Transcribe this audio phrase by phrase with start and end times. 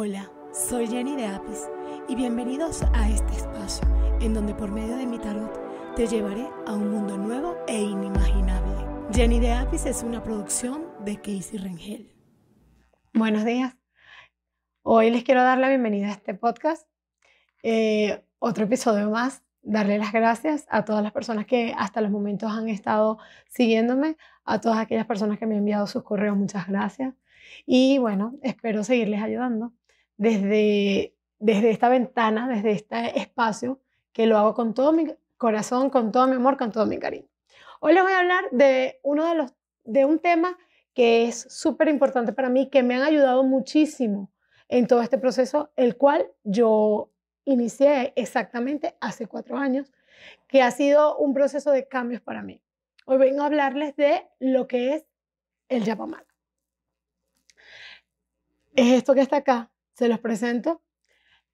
[0.00, 1.68] Hola, soy Jenny de Apis
[2.08, 3.82] y bienvenidos a este espacio
[4.20, 8.76] en donde por medio de mi tarot te llevaré a un mundo nuevo e inimaginable.
[9.12, 12.14] Jenny de Apis es una producción de Casey Rengel.
[13.12, 13.76] Buenos días.
[14.82, 16.86] Hoy les quiero dar la bienvenida a este podcast.
[17.64, 19.42] Eh, otro episodio más.
[19.62, 23.18] Darle las gracias a todas las personas que hasta los momentos han estado
[23.48, 27.14] siguiéndome, a todas aquellas personas que me han enviado sus correos, muchas gracias.
[27.66, 29.72] Y bueno, espero seguirles ayudando
[30.18, 33.80] desde, desde esta ventana, desde este espacio,
[34.12, 37.28] que lo hago con todo mi corazón, con todo mi amor, con todo mi cariño.
[37.80, 40.58] Hoy les voy a hablar de uno de los de un tema
[40.92, 44.30] que es súper importante para mí, que me han ayudado muchísimo
[44.68, 47.10] en todo este proceso, el cual yo
[47.44, 49.90] inicié exactamente hace cuatro años,
[50.46, 52.60] que ha sido un proceso de cambios para mí.
[53.06, 55.06] Hoy vengo a hablarles de lo que es
[55.68, 56.26] el Yapamala.
[58.74, 60.80] Es esto que está acá, se los presento.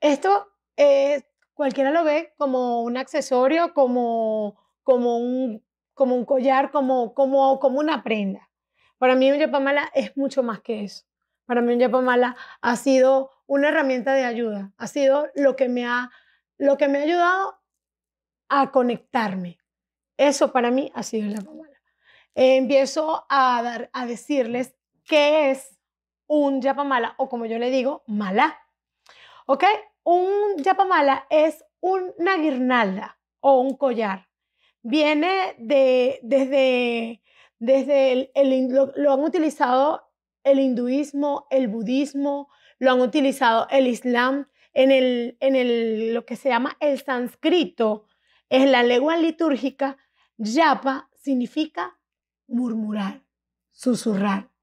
[0.00, 1.22] Esto eh,
[1.54, 5.64] cualquiera lo ve como un accesorio, como, como, un,
[5.94, 8.50] como un collar, como, como, como una prenda.
[8.98, 11.06] Para mí un yapamala es mucho más que eso.
[11.46, 15.86] Para mí un yapamala ha sido una herramienta de ayuda, ha sido lo que me
[15.86, 16.10] ha,
[16.58, 17.62] lo que me ha ayudado
[18.50, 19.58] a conectarme.
[20.18, 21.80] Eso para mí ha sido el yapamala.
[22.34, 25.73] empiezo a, dar, a decirles qué es
[26.34, 28.58] un yapamala o como yo le digo, mala.
[29.46, 29.64] ¿Ok?
[30.02, 34.28] Un yapamala es una guirnalda o un collar.
[34.82, 37.22] Viene de, desde,
[37.58, 40.10] desde el, lo, han utilizado
[40.42, 46.36] el hinduismo, el budismo, lo han utilizado el islam, en, el, en el, lo que
[46.36, 48.06] se llama el sánscrito,
[48.48, 49.96] es la lengua litúrgica,
[50.36, 51.98] yapa significa
[52.46, 53.22] murmurar,
[53.70, 54.53] susurrar.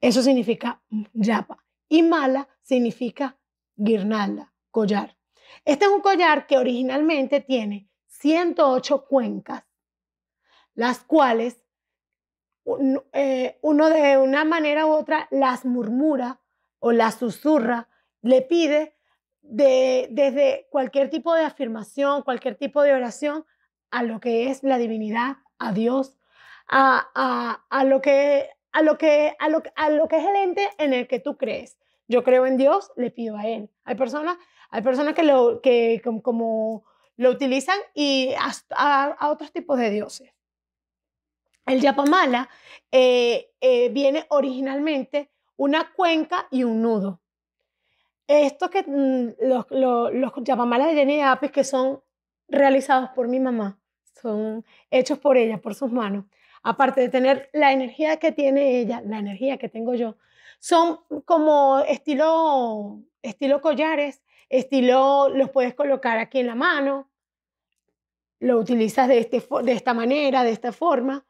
[0.00, 1.64] Eso significa yapa.
[1.88, 3.36] Y mala significa
[3.76, 5.16] guirnalda, collar.
[5.64, 9.64] Este es un collar que originalmente tiene 108 cuencas,
[10.74, 11.64] las cuales
[13.12, 16.40] eh, uno de una manera u otra las murmura
[16.78, 17.88] o las susurra,
[18.22, 18.94] le pide
[19.42, 23.44] de, desde cualquier tipo de afirmación, cualquier tipo de oración,
[23.90, 26.18] a lo que es la divinidad, a Dios,
[26.68, 30.36] a, a, a lo que a lo que, a lo, a lo que es el
[30.36, 31.78] ente en el que tú crees.
[32.08, 33.70] Yo creo en Dios, le pido a Él.
[33.84, 34.36] Hay personas,
[34.70, 36.84] hay personas que, lo, que como,
[37.16, 40.32] lo utilizan y a, a, otros tipos de dioses.
[41.66, 42.48] El Yapamala
[42.90, 47.20] eh, eh, viene originalmente una cuenca y un nudo.
[48.26, 52.02] Esto que mm, los, los, los Yapamalas de Jenny Apis que son
[52.48, 53.78] realizados por mi mamá,
[54.20, 56.24] son hechos por ella, por sus manos
[56.62, 60.16] aparte de tener la energía que tiene ella, la energía que tengo yo,
[60.58, 67.10] son como estilo, estilo collares, estilo, los puedes colocar aquí en la mano,
[68.40, 71.24] lo utilizas de, este, de esta manera, de esta forma,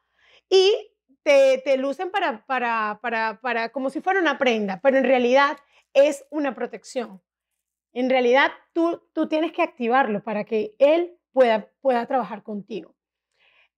[0.49, 0.91] y
[1.23, 5.57] te, te lucen para, para, para, para, como si fuera una prenda, pero en realidad
[5.93, 7.21] es una protección.
[7.93, 12.95] En realidad tú, tú tienes que activarlo para que él pueda, pueda trabajar contigo.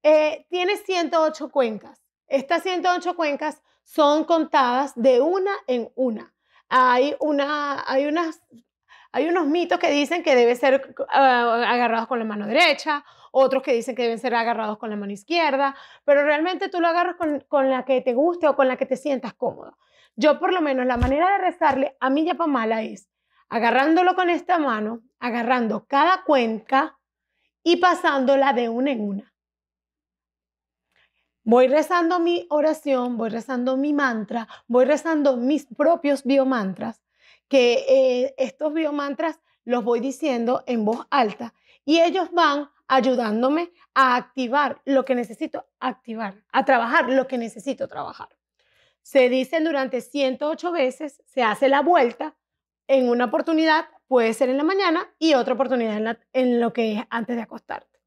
[0.04, 2.02] Eh, tiene 108 cuencas.
[2.28, 6.34] Estas 108 cuencas son contadas de una en una.
[6.70, 8.42] Hay, una, hay, unas,
[9.12, 13.64] hay unos mitos que dicen que deben ser ah, agarrados con la mano derecha, otros
[13.64, 17.16] que dicen que deben ser agarrados con la mano izquierda, pero realmente tú lo agarras
[17.16, 19.78] con, con la que te guste o con la que te sientas cómodo.
[20.16, 23.10] Yo por lo menos la manera de rezarle a mi yapamala es
[23.50, 26.98] agarrándolo con esta mano, agarrando cada cuenca
[27.64, 29.33] y pasándola de una en una.
[31.46, 37.02] Voy rezando mi oración, voy rezando mi mantra, voy rezando mis propios biomantras,
[37.50, 44.16] que eh, estos biomantras los voy diciendo en voz alta y ellos van ayudándome a
[44.16, 48.30] activar lo que necesito activar, a trabajar lo que necesito trabajar.
[49.02, 52.36] Se dicen durante 108 veces, se hace la vuelta
[52.88, 57.04] en una oportunidad, puede ser en la mañana y otra oportunidad en, lo que es
[57.10, 58.00] antes de acostarte.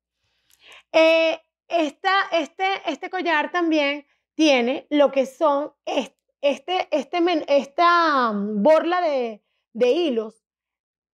[0.92, 1.38] Eh,
[1.68, 9.42] este, este collar también tiene lo que son este, este, esta mm, borla de,
[9.72, 10.44] de hilos.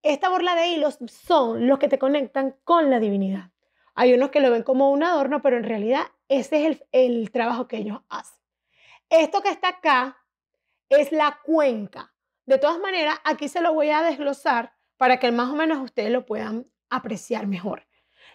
[0.03, 3.51] Esta borla de hilos son los que te conectan con la divinidad.
[3.95, 7.31] Hay unos que lo ven como un adorno, pero en realidad ese es el, el
[7.31, 8.39] trabajo que ellos hacen.
[9.09, 10.17] Esto que está acá
[10.89, 12.13] es la cuenca.
[12.45, 16.11] De todas maneras, aquí se lo voy a desglosar para que más o menos ustedes
[16.11, 17.87] lo puedan apreciar mejor.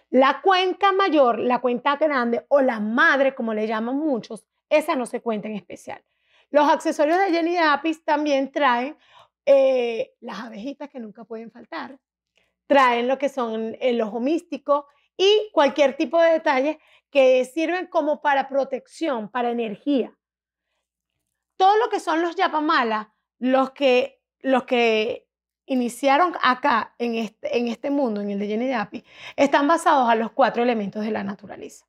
[0.09, 5.05] La cuenca mayor, la cuenta grande o la madre, como le llaman muchos, esa no
[5.05, 6.03] se cuenta en especial.
[6.49, 8.97] Los accesorios de Jenny de Apis también traen
[9.45, 11.99] eh, las abejitas que nunca pueden faltar,
[12.65, 16.77] traen lo que son el ojo místico y cualquier tipo de detalles
[17.11, 20.15] que sirven como para protección, para energía.
[21.55, 25.28] Todo lo que son los yapamala, los que, los que
[25.69, 29.05] iniciaron acá en este, en este mundo, en el de Jenny de Api,
[29.35, 31.85] están basados a los cuatro elementos de la naturaleza.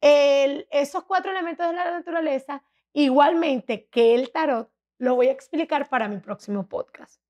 [0.00, 2.62] esos cuatro elementos de la naturaleza,
[2.92, 7.20] igualmente que el tarot, lo voy a explicar para mi próximo podcast.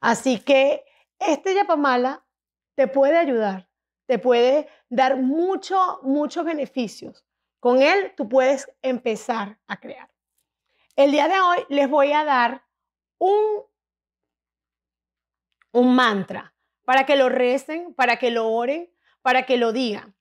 [0.00, 0.84] Así que
[1.18, 2.24] este yapamala
[2.74, 3.68] te puede ayudar,
[4.06, 7.24] te puede dar mucho, muchos beneficios.
[7.60, 10.08] Con él tú puedes empezar a crear.
[10.96, 12.64] El día de hoy les voy a dar
[13.18, 13.64] un,
[15.72, 16.54] un mantra
[16.84, 18.90] para que lo recen, para que lo oren,
[19.22, 20.14] para que lo digan.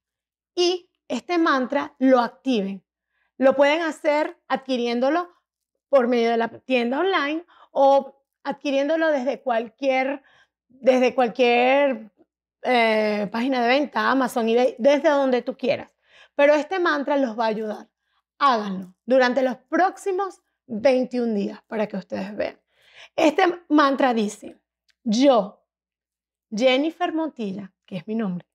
[0.56, 2.84] Y este mantra lo activen.
[3.38, 5.30] Lo pueden hacer adquiriéndolo
[5.90, 10.24] por medio de la tienda online o adquiriéndolo desde cualquier,
[10.68, 12.12] desde cualquier
[12.64, 15.96] eh, página de venta, Amazon, eBay, desde donde tú quieras.
[16.36, 17.88] Pero este mantra los va a ayudar.
[18.40, 22.60] Háganlo durante los próximos 21 días para que ustedes vean.
[23.16, 24.58] Este mantra dice,
[25.10, 25.64] yo,
[26.52, 28.46] Jennifer Montilla, que es mi nombre,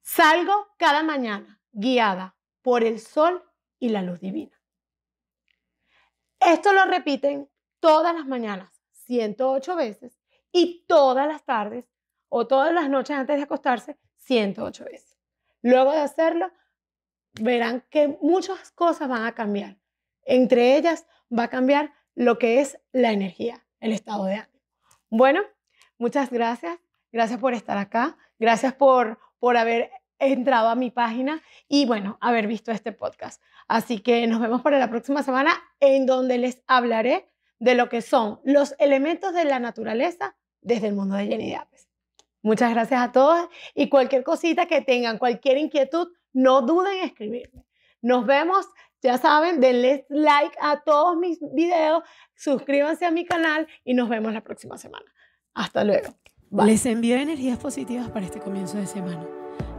[0.00, 3.44] salgo cada mañana guiada por el sol
[3.78, 4.60] y la luz divina.
[6.40, 7.48] Esto lo repiten
[7.78, 8.72] todas las mañanas,
[9.06, 10.18] 108 veces,
[10.50, 11.84] y todas las tardes
[12.28, 15.16] o todas las noches antes de acostarse, 108 veces.
[15.60, 16.50] Luego de hacerlo,
[17.40, 19.78] verán que muchas cosas van a cambiar.
[20.24, 24.51] Entre ellas va a cambiar lo que es la energía, el estado de ánimo.
[25.14, 25.42] Bueno,
[25.98, 26.78] muchas gracias.
[27.12, 28.16] Gracias por estar acá.
[28.38, 33.42] Gracias por, por haber entrado a mi página y bueno, haber visto este podcast.
[33.68, 37.28] Así que nos vemos para la próxima semana en donde les hablaré
[37.58, 41.90] de lo que son los elementos de la naturaleza desde el mundo de Jenny Apes.
[42.40, 47.66] Muchas gracias a todos y cualquier cosita que tengan, cualquier inquietud, no duden en escribirme.
[48.00, 48.66] Nos vemos,
[49.02, 52.02] ya saben, denle like a todos mis videos,
[52.34, 55.06] suscríbanse a mi canal y nos vemos la próxima semana.
[55.54, 56.14] Hasta luego.
[56.50, 59.26] Les envío energías positivas para este comienzo de semana.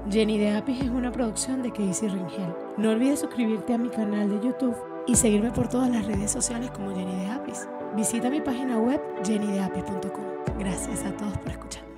[0.09, 2.53] Jenny de Apis es una producción de Casey Ringel.
[2.77, 4.75] No olvides suscribirte a mi canal de YouTube
[5.07, 7.67] y seguirme por todas las redes sociales como Jenny de Apis.
[7.95, 10.57] Visita mi página web jennydeapis.com.
[10.57, 11.92] Gracias a todos por escuchar.